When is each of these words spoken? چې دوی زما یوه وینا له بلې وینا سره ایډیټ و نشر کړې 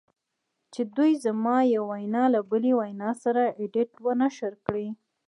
چې 0.73 0.81
دوی 0.95 1.11
زما 1.25 1.57
یوه 1.75 1.87
وینا 1.91 2.23
له 2.33 2.41
بلې 2.49 2.71
وینا 2.79 3.11
سره 3.23 3.43
ایډیټ 3.61 3.91
و 4.03 4.07
نشر 4.21 4.53
کړې 4.65 4.87